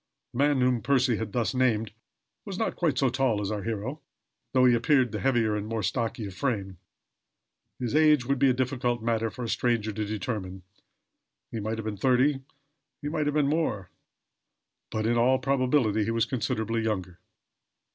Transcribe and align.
The 0.33 0.39
man 0.39 0.61
whom 0.61 0.81
Percy 0.81 1.17
had 1.17 1.31
thus 1.31 1.53
named 1.53 1.91
was 2.43 2.57
not 2.57 2.75
quite 2.75 2.97
so 2.97 3.09
tall 3.09 3.35
as 3.35 3.39
was 3.51 3.51
our 3.51 3.61
hero, 3.61 4.01
though 4.51 4.65
he 4.65 4.73
appeared 4.73 5.11
the 5.11 5.19
heavier 5.19 5.55
and 5.55 5.67
more 5.67 5.83
stocky 5.83 6.25
of 6.25 6.33
frame. 6.33 6.79
His 7.79 7.93
age 7.93 8.25
would 8.25 8.39
be 8.39 8.49
a 8.49 8.53
difficult 8.53 9.03
matter 9.03 9.29
for 9.29 9.43
a 9.43 9.47
stranger 9.47 9.91
to 9.91 10.03
determine. 10.03 10.63
He 11.51 11.59
might 11.59 11.77
have 11.77 11.85
been 11.85 11.97
thirty, 11.97 12.41
he 13.03 13.09
might 13.09 13.27
have 13.27 13.35
been 13.35 13.47
more; 13.47 13.91
but, 14.89 15.05
in 15.05 15.19
all 15.19 15.37
probability 15.37 16.03
he 16.03 16.09
was 16.09 16.25
considerably 16.25 16.81
younger. 16.81 17.19